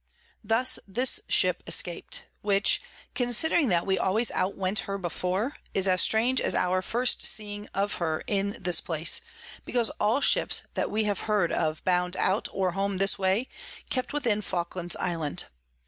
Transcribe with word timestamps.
Thus 0.43 0.79
this 0.87 1.19
Ship 1.27 1.61
escap'd; 1.67 2.23
which, 2.41 2.81
considering 3.13 3.67
that 3.67 3.85
we 3.85 3.99
always 3.99 4.31
out 4.31 4.57
went 4.57 4.79
her 4.89 4.97
before, 4.97 5.57
is 5.75 5.87
as 5.87 6.01
strange 6.01 6.41
as 6.41 6.55
our 6.55 6.81
first 6.81 7.23
seeing 7.23 7.67
of 7.75 7.93
her 8.01 8.23
in 8.25 8.57
this 8.59 8.81
place, 8.81 9.21
because 9.63 9.91
all 9.99 10.19
Ships 10.19 10.63
that 10.73 10.89
we 10.89 11.03
have 11.03 11.19
heard 11.29 11.51
of 11.51 11.83
bound 11.83 12.17
out 12.17 12.47
or 12.51 12.71
home 12.71 12.97
this 12.97 13.19
way, 13.19 13.47
kept 13.91 14.11
within 14.11 14.41
Falkland's 14.41 14.95
Island. 14.95 15.45